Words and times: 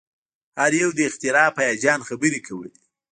هر 0.59 0.71
یو 0.81 0.89
د 0.97 0.99
اختراع 1.09 1.49
په 1.55 1.61
هیجان 1.69 1.99
خبرې 2.09 2.39
کولې 2.47 2.73